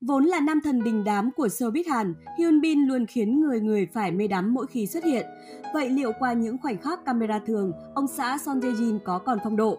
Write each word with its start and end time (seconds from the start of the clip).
Vốn 0.00 0.24
là 0.24 0.40
nam 0.40 0.60
thần 0.64 0.84
đình 0.84 1.04
đám 1.04 1.30
của 1.36 1.46
showbiz 1.46 1.82
Hàn, 1.88 2.14
Hyun 2.38 2.60
Bin 2.60 2.86
luôn 2.86 3.06
khiến 3.06 3.40
người 3.40 3.60
người 3.60 3.86
phải 3.92 4.12
mê 4.12 4.26
đắm 4.26 4.54
mỗi 4.54 4.66
khi 4.66 4.86
xuất 4.86 5.04
hiện. 5.04 5.26
Vậy 5.74 5.90
liệu 5.90 6.12
qua 6.18 6.32
những 6.32 6.58
khoảnh 6.58 6.78
khắc 6.78 7.04
camera 7.04 7.38
thường, 7.46 7.72
ông 7.94 8.06
xã 8.06 8.38
Son 8.38 8.60
Jae 8.60 8.74
Jin 8.74 8.98
có 9.04 9.18
còn 9.18 9.38
phong 9.44 9.56
độ? 9.56 9.78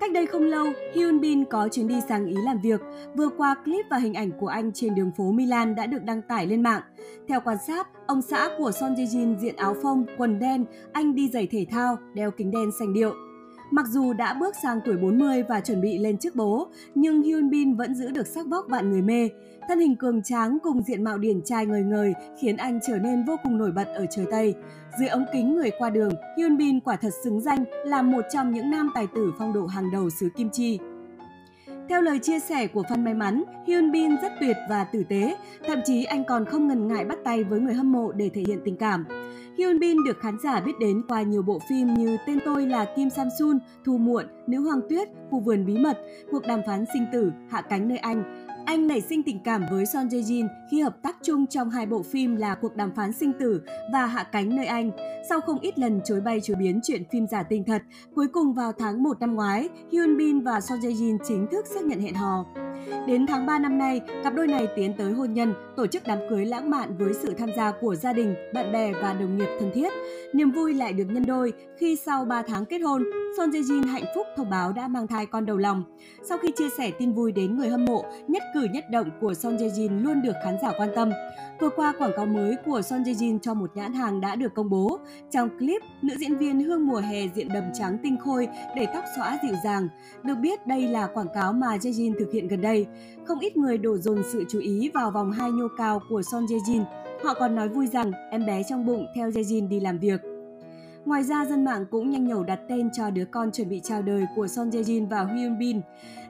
Cách 0.00 0.12
đây 0.12 0.26
không 0.26 0.42
lâu, 0.42 0.66
Hyun 0.94 1.20
Bin 1.20 1.44
có 1.44 1.68
chuyến 1.68 1.88
đi 1.88 2.00
sang 2.08 2.26
Ý 2.26 2.36
làm 2.44 2.60
việc. 2.60 2.80
Vừa 3.16 3.28
qua, 3.28 3.54
clip 3.64 3.86
và 3.90 3.96
hình 3.96 4.14
ảnh 4.14 4.30
của 4.40 4.46
anh 4.46 4.72
trên 4.72 4.94
đường 4.94 5.10
phố 5.16 5.32
Milan 5.32 5.74
đã 5.74 5.86
được 5.86 6.04
đăng 6.04 6.22
tải 6.22 6.46
lên 6.46 6.62
mạng. 6.62 6.82
Theo 7.28 7.40
quan 7.40 7.56
sát, 7.66 7.88
ông 8.06 8.22
xã 8.22 8.48
của 8.58 8.70
Son 8.72 8.94
Jae 8.94 9.06
Jin 9.06 9.38
diện 9.38 9.56
áo 9.56 9.76
phông, 9.82 10.04
quần 10.18 10.38
đen, 10.38 10.64
anh 10.92 11.14
đi 11.14 11.28
giày 11.28 11.46
thể 11.46 11.66
thao, 11.70 11.98
đeo 12.14 12.30
kính 12.30 12.50
đen 12.50 12.70
xanh 12.78 12.92
điệu. 12.92 13.14
Mặc 13.72 13.86
dù 13.88 14.12
đã 14.12 14.34
bước 14.34 14.54
sang 14.62 14.80
tuổi 14.84 14.96
40 14.96 15.42
và 15.42 15.60
chuẩn 15.60 15.80
bị 15.80 15.98
lên 15.98 16.18
chức 16.18 16.36
bố, 16.36 16.68
nhưng 16.94 17.22
Hyun 17.22 17.50
Bin 17.50 17.74
vẫn 17.74 17.94
giữ 17.94 18.10
được 18.10 18.26
sắc 18.26 18.46
vóc 18.46 18.66
vạn 18.68 18.90
người 18.90 19.02
mê. 19.02 19.28
Thân 19.68 19.80
hình 19.80 19.96
cường 19.96 20.22
tráng 20.22 20.58
cùng 20.62 20.82
diện 20.82 21.04
mạo 21.04 21.18
điển 21.18 21.42
trai 21.44 21.66
ngời 21.66 21.82
ngời 21.82 22.14
khiến 22.40 22.56
anh 22.56 22.80
trở 22.86 22.98
nên 22.98 23.24
vô 23.24 23.36
cùng 23.42 23.58
nổi 23.58 23.72
bật 23.72 23.88
ở 23.94 24.06
trời 24.10 24.26
Tây. 24.30 24.54
Dưới 24.98 25.08
ống 25.08 25.24
kính 25.32 25.56
người 25.56 25.70
qua 25.78 25.90
đường, 25.90 26.12
Hyun 26.38 26.56
Bin 26.56 26.80
quả 26.80 26.96
thật 26.96 27.10
xứng 27.24 27.40
danh 27.40 27.64
là 27.84 28.02
một 28.02 28.24
trong 28.32 28.52
những 28.52 28.70
nam 28.70 28.90
tài 28.94 29.06
tử 29.14 29.32
phong 29.38 29.52
độ 29.52 29.66
hàng 29.66 29.90
đầu 29.92 30.10
xứ 30.10 30.28
Kim 30.36 30.50
Chi. 30.50 30.78
Theo 31.88 32.02
lời 32.02 32.18
chia 32.18 32.38
sẻ 32.38 32.66
của 32.66 32.82
fan 32.82 33.04
may 33.04 33.14
mắn, 33.14 33.44
Hyun 33.66 33.92
Bin 33.92 34.16
rất 34.22 34.32
tuyệt 34.40 34.56
và 34.68 34.84
tử 34.84 35.02
tế, 35.08 35.36
thậm 35.66 35.78
chí 35.84 36.04
anh 36.04 36.24
còn 36.24 36.44
không 36.44 36.68
ngần 36.68 36.88
ngại 36.88 37.04
bắt 37.04 37.18
tay 37.24 37.44
với 37.44 37.60
người 37.60 37.74
hâm 37.74 37.92
mộ 37.92 38.12
để 38.12 38.30
thể 38.34 38.42
hiện 38.46 38.58
tình 38.64 38.76
cảm. 38.76 39.04
Hyun 39.58 39.78
Bin 39.78 39.96
được 40.04 40.20
khán 40.20 40.36
giả 40.44 40.60
biết 40.60 40.72
đến 40.80 41.02
qua 41.08 41.22
nhiều 41.22 41.42
bộ 41.42 41.58
phim 41.68 41.94
như 41.94 42.16
Tên 42.26 42.38
tôi 42.44 42.66
là 42.66 42.86
Kim 42.96 43.10
Samsun, 43.10 43.58
Thu 43.84 43.98
muộn, 43.98 44.26
Nữ 44.46 44.60
hoàng 44.60 44.80
tuyết, 44.88 45.08
Khu 45.30 45.40
vườn 45.40 45.66
bí 45.66 45.78
mật, 45.78 45.98
Cuộc 46.30 46.46
đàm 46.46 46.60
phán 46.66 46.84
sinh 46.92 47.06
tử, 47.12 47.32
Hạ 47.50 47.60
cánh 47.60 47.88
nơi 47.88 47.98
anh. 47.98 48.46
Anh 48.64 48.86
nảy 48.86 49.00
sinh 49.00 49.22
tình 49.22 49.38
cảm 49.44 49.64
với 49.70 49.86
Son 49.86 50.08
Jae 50.08 50.22
Jin 50.22 50.48
khi 50.70 50.80
hợp 50.80 51.02
tác 51.02 51.16
chung 51.22 51.46
trong 51.46 51.70
hai 51.70 51.86
bộ 51.86 52.02
phim 52.02 52.36
là 52.36 52.54
Cuộc 52.54 52.76
đàm 52.76 52.94
phán 52.94 53.12
sinh 53.12 53.32
tử 53.40 53.62
và 53.92 54.06
Hạ 54.06 54.22
cánh 54.22 54.56
nơi 54.56 54.66
anh. 54.66 54.90
Sau 55.28 55.40
không 55.40 55.60
ít 55.60 55.78
lần 55.78 56.00
chối 56.04 56.20
bay 56.20 56.40
chối 56.42 56.56
biến 56.56 56.80
chuyện 56.82 57.02
phim 57.12 57.26
giả 57.26 57.42
tình 57.42 57.64
thật, 57.64 57.82
cuối 58.14 58.26
cùng 58.32 58.54
vào 58.54 58.72
tháng 58.72 59.02
1 59.02 59.20
năm 59.20 59.34
ngoái, 59.34 59.68
Hyun 59.92 60.16
Bin 60.16 60.40
và 60.40 60.60
Son 60.60 60.78
Jae 60.78 60.94
Jin 60.94 61.18
chính 61.28 61.46
thức 61.52 61.66
xác 61.66 61.84
nhận 61.84 62.00
hẹn 62.00 62.14
hò. 62.14 62.44
Đến 63.06 63.26
tháng 63.26 63.46
3 63.46 63.58
năm 63.58 63.78
nay, 63.78 64.00
cặp 64.24 64.34
đôi 64.34 64.46
này 64.46 64.68
tiến 64.76 64.92
tới 64.98 65.12
hôn 65.12 65.34
nhân, 65.34 65.54
tổ 65.76 65.86
chức 65.86 66.02
đám 66.06 66.18
cưới 66.30 66.44
lãng 66.44 66.70
mạn 66.70 66.96
với 66.98 67.12
sự 67.14 67.34
tham 67.38 67.48
gia 67.56 67.72
của 67.80 67.94
gia 67.94 68.12
đình, 68.12 68.34
bạn 68.54 68.72
bè 68.72 68.92
và 68.92 69.12
đồng 69.12 69.36
nghiệp 69.36 69.48
thân 69.60 69.70
thiết. 69.74 69.92
Niềm 70.34 70.50
vui 70.50 70.74
lại 70.74 70.92
được 70.92 71.04
nhân 71.10 71.26
đôi 71.26 71.52
khi 71.78 71.96
sau 71.96 72.24
3 72.24 72.42
tháng 72.42 72.64
kết 72.64 72.78
hôn, 72.78 73.04
Son 73.36 73.50
Jae 73.50 73.62
Jin 73.62 73.86
hạnh 73.86 74.04
phúc 74.14 74.26
thông 74.36 74.50
báo 74.50 74.72
đã 74.72 74.88
mang 74.88 75.06
thai 75.06 75.26
con 75.26 75.46
đầu 75.46 75.56
lòng. 75.56 75.84
Sau 76.28 76.38
khi 76.38 76.48
chia 76.56 76.68
sẻ 76.78 76.90
tin 76.98 77.12
vui 77.12 77.32
đến 77.32 77.56
người 77.56 77.68
hâm 77.68 77.84
mộ, 77.84 78.04
nhất 78.28 78.42
cử 78.54 78.66
nhất 78.72 78.84
động 78.90 79.10
của 79.20 79.34
Son 79.34 79.56
Jae 79.56 79.68
Jin 79.68 80.02
luôn 80.02 80.22
được 80.22 80.34
khán 80.44 80.56
giả 80.62 80.72
quan 80.78 80.88
tâm. 80.94 81.10
Vừa 81.60 81.68
qua, 81.68 81.92
quảng 81.98 82.12
cáo 82.16 82.26
mới 82.26 82.56
của 82.64 82.82
Son 82.82 83.02
Jae 83.02 83.14
Jin 83.14 83.38
cho 83.38 83.54
một 83.54 83.70
nhãn 83.76 83.92
hàng 83.92 84.20
đã 84.20 84.36
được 84.36 84.54
công 84.54 84.70
bố. 84.70 84.98
Trong 85.30 85.58
clip, 85.58 85.82
nữ 86.02 86.14
diễn 86.18 86.36
viên 86.36 86.60
hương 86.60 86.86
mùa 86.86 87.00
hè 87.00 87.28
diện 87.34 87.48
đầm 87.48 87.64
trắng 87.74 87.98
tinh 88.02 88.16
khôi 88.24 88.48
để 88.76 88.86
tóc 88.94 89.04
xõa 89.16 89.38
dịu 89.42 89.54
dàng. 89.64 89.88
Được 90.22 90.34
biết 90.34 90.66
đây 90.66 90.88
là 90.88 91.06
quảng 91.06 91.34
cáo 91.34 91.52
mà 91.52 91.76
Jae 91.76 91.90
Jin 91.90 92.14
thực 92.18 92.32
hiện 92.32 92.48
gần 92.48 92.60
đây. 92.60 92.71
Không 93.24 93.38
ít 93.38 93.56
người 93.56 93.78
đổ 93.78 93.98
dồn 93.98 94.22
sự 94.32 94.44
chú 94.48 94.58
ý 94.58 94.90
vào 94.94 95.10
vòng 95.10 95.32
hai 95.32 95.50
nhô 95.50 95.68
cao 95.78 96.00
của 96.08 96.22
Son 96.22 96.46
Ye 96.50 96.58
Jin. 96.58 96.84
Họ 97.24 97.34
còn 97.34 97.54
nói 97.54 97.68
vui 97.68 97.86
rằng 97.86 98.12
em 98.30 98.46
bé 98.46 98.62
trong 98.62 98.86
bụng 98.86 99.06
theo 99.14 99.26
Ye 99.26 99.42
Jin 99.42 99.68
đi 99.68 99.80
làm 99.80 99.98
việc. 99.98 100.20
Ngoài 101.04 101.22
ra, 101.22 101.44
dân 101.44 101.64
mạng 101.64 101.84
cũng 101.90 102.10
nhanh 102.10 102.28
nhẩu 102.28 102.42
đặt 102.42 102.60
tên 102.68 102.90
cho 102.92 103.10
đứa 103.10 103.24
con 103.24 103.52
chuẩn 103.52 103.68
bị 103.68 103.80
chào 103.84 104.02
đời 104.02 104.26
của 104.36 104.48
Son 104.48 104.70
Ye 104.70 104.82
Jin 104.82 105.08
và 105.08 105.24
Hyun 105.24 105.58
Bin. 105.58 105.80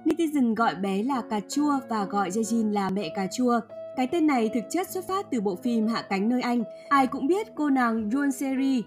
Netizen 0.04 0.54
gọi 0.54 0.74
bé 0.74 1.02
là 1.02 1.22
cà 1.30 1.40
chua 1.48 1.78
và 1.88 2.04
gọi 2.04 2.30
Ye 2.36 2.42
Jin 2.42 2.72
là 2.72 2.90
mẹ 2.90 3.08
cà 3.16 3.26
chua. 3.26 3.60
Cái 3.96 4.06
tên 4.06 4.26
này 4.26 4.50
thực 4.54 4.64
chất 4.70 4.90
xuất 4.90 5.08
phát 5.08 5.30
từ 5.30 5.40
bộ 5.40 5.56
phim 5.56 5.86
Hạ 5.86 6.02
cánh 6.08 6.28
nơi 6.28 6.40
Anh. 6.40 6.64
Ai 6.88 7.06
cũng 7.06 7.26
biết 7.26 7.46
cô 7.54 7.70
nàng 7.70 8.10
Yoon 8.10 8.32
Seri, 8.32 8.82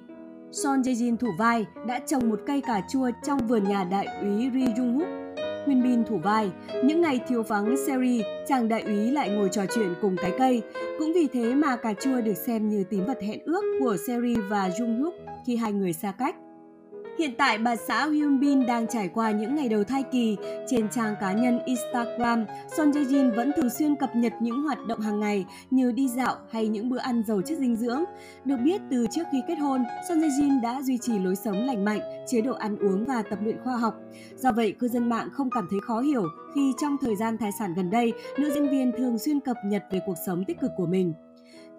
Son 0.51 0.81
Ye 0.85 0.93
Jin 0.93 1.17
thủ 1.17 1.27
vai, 1.37 1.65
đã 1.87 1.99
trồng 1.99 2.29
một 2.29 2.39
cây 2.47 2.61
cà 2.61 2.81
chua 2.91 3.09
trong 3.25 3.47
vườn 3.47 3.63
nhà 3.63 3.83
đại 3.83 4.07
úy 4.21 4.49
Ri 4.53 4.65
Jung 4.65 4.97
Wook 4.97 5.04
thủ 6.07 6.17
vai. 6.17 6.51
Những 6.83 7.01
ngày 7.01 7.19
thiếu 7.27 7.43
vắng 7.43 7.75
Seri, 7.87 8.23
chàng 8.47 8.67
đại 8.67 8.81
úy 8.81 9.11
lại 9.11 9.29
ngồi 9.29 9.49
trò 9.51 9.65
chuyện 9.75 9.93
cùng 10.01 10.15
cái 10.21 10.31
cây. 10.37 10.61
Cũng 10.99 11.13
vì 11.13 11.27
thế 11.33 11.55
mà 11.55 11.75
cà 11.75 11.93
chua 11.93 12.21
được 12.21 12.37
xem 12.37 12.69
như 12.69 12.83
tín 12.83 13.05
vật 13.05 13.21
hẹn 13.21 13.39
ước 13.45 13.63
của 13.79 13.97
Seri 14.07 14.35
và 14.49 14.69
Jung 14.69 15.01
Wook 15.01 15.11
khi 15.47 15.55
hai 15.55 15.73
người 15.73 15.93
xa 15.93 16.11
cách. 16.11 16.35
Hiện 17.19 17.31
tại, 17.37 17.57
bà 17.57 17.75
xã 17.75 18.07
Hyun 18.07 18.39
Bin 18.39 18.65
đang 18.65 18.87
trải 18.87 19.09
qua 19.09 19.31
những 19.31 19.55
ngày 19.55 19.69
đầu 19.69 19.83
thai 19.83 20.03
kỳ. 20.03 20.37
Trên 20.67 20.89
trang 20.89 21.15
cá 21.21 21.33
nhân 21.33 21.59
Instagram, 21.65 22.45
Son 22.77 22.91
Jae 22.91 23.05
Jin 23.05 23.35
vẫn 23.35 23.51
thường 23.55 23.69
xuyên 23.69 23.95
cập 23.95 24.15
nhật 24.15 24.33
những 24.41 24.63
hoạt 24.63 24.85
động 24.87 24.99
hàng 24.99 25.19
ngày 25.19 25.45
như 25.69 25.91
đi 25.91 26.09
dạo 26.09 26.35
hay 26.51 26.67
những 26.67 26.89
bữa 26.89 26.97
ăn 26.97 27.23
giàu 27.27 27.41
chất 27.41 27.57
dinh 27.57 27.75
dưỡng. 27.75 28.03
Được 28.45 28.57
biết, 28.63 28.81
từ 28.91 29.07
trước 29.11 29.23
khi 29.31 29.41
kết 29.47 29.55
hôn, 29.55 29.83
Son 30.09 30.19
Jae 30.19 30.29
Jin 30.29 30.61
đã 30.61 30.81
duy 30.81 30.97
trì 30.97 31.19
lối 31.19 31.35
sống 31.35 31.65
lành 31.65 31.85
mạnh, 31.85 31.99
chế 32.27 32.41
độ 32.41 32.53
ăn 32.53 32.77
uống 32.77 33.05
và 33.05 33.23
tập 33.29 33.39
luyện 33.43 33.57
khoa 33.63 33.77
học. 33.77 33.95
Do 34.35 34.51
vậy, 34.51 34.75
cư 34.79 34.87
dân 34.87 35.09
mạng 35.09 35.29
không 35.33 35.49
cảm 35.49 35.67
thấy 35.71 35.79
khó 35.87 35.99
hiểu 35.99 36.23
khi 36.55 36.73
trong 36.81 36.97
thời 37.01 37.15
gian 37.15 37.37
thai 37.37 37.51
sản 37.59 37.73
gần 37.73 37.89
đây, 37.89 38.13
nữ 38.39 38.51
diễn 38.53 38.69
viên 38.69 38.91
thường 38.97 39.19
xuyên 39.19 39.39
cập 39.39 39.57
nhật 39.65 39.83
về 39.91 39.99
cuộc 40.05 40.15
sống 40.25 40.43
tích 40.47 40.59
cực 40.59 40.71
của 40.77 40.87
mình. 40.87 41.13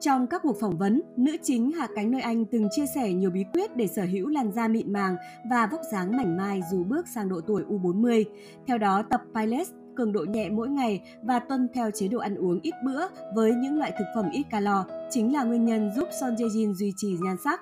Trong 0.00 0.26
các 0.26 0.42
cuộc 0.42 0.56
phỏng 0.60 0.78
vấn, 0.78 1.02
nữ 1.16 1.36
chính 1.42 1.72
Hạ 1.72 1.88
Cánh 1.94 2.10
Nơi 2.10 2.20
Anh 2.20 2.44
từng 2.44 2.68
chia 2.70 2.86
sẻ 2.94 3.12
nhiều 3.12 3.30
bí 3.30 3.44
quyết 3.52 3.76
để 3.76 3.86
sở 3.86 4.02
hữu 4.02 4.28
làn 4.28 4.52
da 4.52 4.68
mịn 4.68 4.92
màng 4.92 5.16
và 5.50 5.66
vóc 5.66 5.80
dáng 5.92 6.16
mảnh 6.16 6.36
mai 6.36 6.60
dù 6.70 6.84
bước 6.84 7.08
sang 7.14 7.28
độ 7.28 7.40
tuổi 7.40 7.62
U40. 7.68 8.24
Theo 8.66 8.78
đó, 8.78 9.02
tập 9.10 9.20
Pilates 9.34 9.70
cường 9.96 10.12
độ 10.12 10.24
nhẹ 10.28 10.50
mỗi 10.50 10.68
ngày 10.68 11.02
và 11.22 11.38
tuân 11.38 11.68
theo 11.74 11.90
chế 11.90 12.08
độ 12.08 12.18
ăn 12.18 12.34
uống 12.34 12.60
ít 12.62 12.74
bữa 12.84 13.06
với 13.34 13.52
những 13.54 13.78
loại 13.78 13.92
thực 13.98 14.04
phẩm 14.14 14.30
ít 14.32 14.42
calo 14.50 14.84
chính 15.10 15.32
là 15.32 15.44
nguyên 15.44 15.64
nhân 15.64 15.90
giúp 15.96 16.08
Son 16.20 16.34
Jae 16.34 16.48
Jin 16.48 16.74
duy 16.74 16.92
trì 16.96 17.16
nhan 17.20 17.36
sắc. 17.44 17.60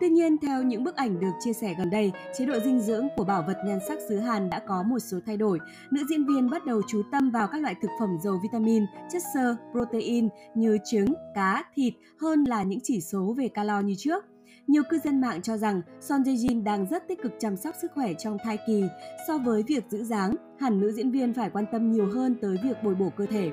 Tuy 0.00 0.08
nhiên, 0.08 0.36
theo 0.38 0.62
những 0.62 0.84
bức 0.84 0.96
ảnh 0.96 1.20
được 1.20 1.32
chia 1.44 1.52
sẻ 1.52 1.74
gần 1.78 1.90
đây, 1.90 2.12
chế 2.38 2.46
độ 2.46 2.58
dinh 2.64 2.80
dưỡng 2.80 3.08
của 3.16 3.24
bảo 3.24 3.44
vật 3.46 3.56
nhan 3.66 3.78
sắc 3.88 3.98
xứ 4.08 4.18
Hàn 4.18 4.50
đã 4.50 4.58
có 4.58 4.82
một 4.82 4.98
số 4.98 5.18
thay 5.26 5.36
đổi. 5.36 5.58
Nữ 5.90 6.04
diễn 6.10 6.26
viên 6.26 6.50
bắt 6.50 6.66
đầu 6.66 6.82
chú 6.88 7.02
tâm 7.12 7.30
vào 7.30 7.48
các 7.48 7.62
loại 7.62 7.74
thực 7.82 7.90
phẩm 8.00 8.18
giàu 8.24 8.40
vitamin, 8.42 8.84
chất 9.12 9.22
xơ, 9.34 9.56
protein 9.72 10.28
như 10.54 10.78
trứng, 10.84 11.14
cá, 11.34 11.64
thịt 11.74 11.94
hơn 12.20 12.44
là 12.44 12.62
những 12.62 12.80
chỉ 12.82 13.00
số 13.00 13.34
về 13.38 13.48
calo 13.48 13.80
như 13.80 13.94
trước. 13.98 14.24
Nhiều 14.66 14.82
cư 14.90 14.98
dân 15.04 15.20
mạng 15.20 15.42
cho 15.42 15.56
rằng 15.56 15.82
Son 16.00 16.22
Jae 16.22 16.34
Jin 16.34 16.64
đang 16.64 16.86
rất 16.86 17.08
tích 17.08 17.22
cực 17.22 17.32
chăm 17.38 17.56
sóc 17.56 17.74
sức 17.82 17.90
khỏe 17.94 18.14
trong 18.14 18.36
thai 18.44 18.58
kỳ. 18.66 18.84
So 19.28 19.38
với 19.38 19.62
việc 19.62 19.84
giữ 19.88 20.04
dáng, 20.04 20.34
hẳn 20.60 20.80
nữ 20.80 20.92
diễn 20.92 21.10
viên 21.10 21.34
phải 21.34 21.50
quan 21.50 21.64
tâm 21.72 21.92
nhiều 21.92 22.10
hơn 22.14 22.36
tới 22.42 22.56
việc 22.64 22.82
bồi 22.84 22.94
bổ 22.94 23.10
cơ 23.16 23.26
thể. 23.26 23.50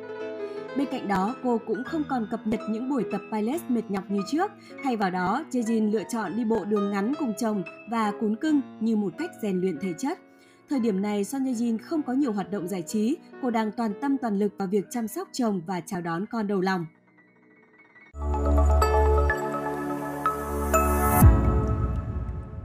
Bên 0.77 0.87
cạnh 0.91 1.07
đó, 1.07 1.35
cô 1.43 1.59
cũng 1.67 1.83
không 1.83 2.03
còn 2.09 2.27
cập 2.31 2.47
nhật 2.47 2.59
những 2.69 2.89
buổi 2.89 3.03
tập 3.11 3.21
Pilates 3.31 3.61
mệt 3.69 3.81
nhọc 3.89 4.03
như 4.09 4.21
trước. 4.31 4.51
Thay 4.83 4.97
vào 4.97 5.11
đó, 5.11 5.43
Jejin 5.51 5.91
lựa 5.91 6.03
chọn 6.11 6.37
đi 6.37 6.45
bộ 6.45 6.65
đường 6.65 6.91
ngắn 6.91 7.13
cùng 7.19 7.33
chồng 7.39 7.63
và 7.89 8.11
cún 8.19 8.35
cưng 8.35 8.61
như 8.79 8.95
một 8.95 9.13
cách 9.17 9.31
rèn 9.41 9.61
luyện 9.61 9.77
thể 9.81 9.93
chất. 9.97 10.19
Thời 10.69 10.79
điểm 10.79 11.01
này, 11.01 11.23
Son 11.23 11.43
Ye-jin 11.43 11.77
không 11.77 12.03
có 12.03 12.13
nhiều 12.13 12.33
hoạt 12.33 12.51
động 12.51 12.67
giải 12.67 12.81
trí, 12.81 13.17
cô 13.41 13.49
đang 13.49 13.71
toàn 13.71 13.91
tâm 14.01 14.17
toàn 14.17 14.39
lực 14.39 14.53
vào 14.57 14.67
việc 14.67 14.85
chăm 14.89 15.07
sóc 15.07 15.29
chồng 15.31 15.61
và 15.67 15.81
chào 15.81 16.01
đón 16.01 16.25
con 16.25 16.47
đầu 16.47 16.61
lòng. 16.61 16.85